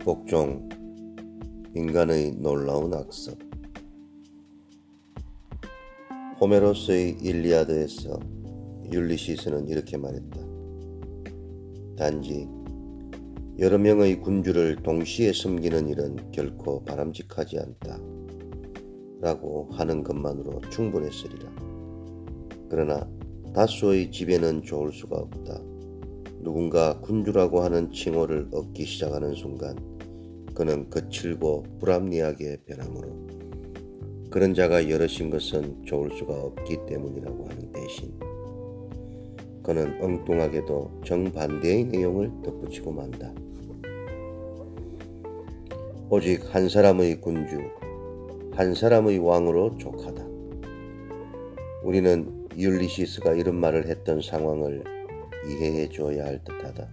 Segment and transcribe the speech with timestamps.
[0.00, 0.68] 복종
[1.74, 3.38] 인간의 놀라운 악습
[6.40, 8.18] 호메로스의 일리아드에서
[8.92, 10.40] 율리시스는 이렇게 말했다.
[11.96, 12.48] 단지
[13.58, 17.98] 여러 명의 군주를 동시에 섬기는 일은 결코 바람직하지 않다.
[19.20, 21.50] 라고 하는 것만으로 충분했으리라.
[22.70, 23.08] 그러나
[23.52, 25.60] 다수의 집에는 좋을 수가 없다.
[26.48, 29.76] 누군가 군주라고 하는 칭호를 얻기 시작하는 순간
[30.54, 33.26] 그는 거칠고 불합리하게 변하므로
[34.30, 38.18] 그런 자가 여럿인 것은 좋을 수가 없기 때문이라고 하는 대신
[39.62, 43.30] 그는 엉뚱하게도 정반대의 내용을 덧붙이고 만다.
[46.08, 47.58] 오직 한 사람의 군주,
[48.52, 50.26] 한 사람의 왕으로 족하다.
[51.82, 54.97] 우리는 율리시스가 이런 말을 했던 상황을
[55.46, 56.88] 이해해 줘야 할 듯하다.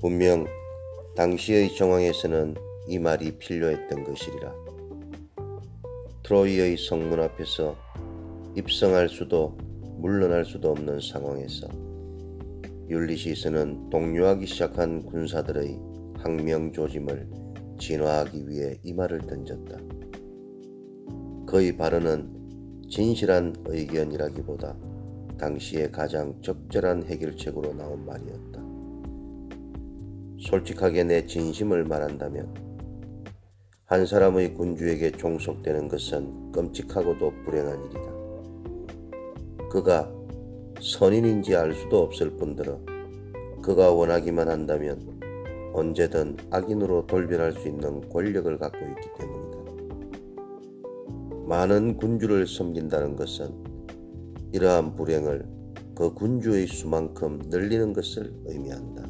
[0.00, 0.46] 분명
[1.14, 2.54] 당시의 정황에서는
[2.88, 4.54] 이 말이 필요했던 것이리라.
[6.22, 7.76] 트로이의 성문 앞에서
[8.54, 9.56] 입성할 수도
[9.98, 11.68] 물러날 수도 없는 상황에서
[12.88, 15.78] 율리시스는 동요하기 시작한 군사들의
[16.18, 17.28] 항명 조짐을
[17.78, 19.78] 진화하기 위해 이 말을 던졌다.
[21.46, 24.76] 그의 발언은 진실한 의견이라기보다
[25.38, 28.64] 당시에 가장 적절한 해결책으로 나온 말이었다.
[30.38, 32.54] 솔직하게 내 진심을 말한다면
[33.84, 38.16] 한 사람의 군주에게 종속되는 것은 끔찍하고도 불행한 일이다.
[39.70, 40.12] 그가
[40.80, 42.80] 선인인지 알 수도 없을 뿐더러
[43.62, 45.20] 그가 원하기만 한다면
[45.72, 49.56] 언제든 악인으로 돌변할 수 있는 권력을 갖고 있기 때문이다.
[51.46, 53.75] 많은 군주를 섬긴다는 것은
[54.52, 55.46] 이러한 불행을
[55.94, 59.05] 그 군주의 수만큼 늘리는 것을 의미한다.